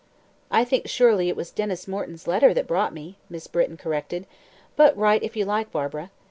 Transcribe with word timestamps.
"I 0.49 0.63
think 0.65 0.87
surely 0.87 1.29
it 1.29 1.35
was 1.35 1.51
Denys 1.51 1.87
Morton's 1.87 2.25
letter 2.27 2.55
that 2.55 2.65
brought 2.65 2.91
me," 2.91 3.19
Miss 3.29 3.45
Britton 3.45 3.77
corrected; 3.77 4.25
"but 4.75 4.97
write 4.97 5.21
if 5.21 5.35
you 5.37 5.45
like, 5.45 5.71
Barbara." 5.71 6.09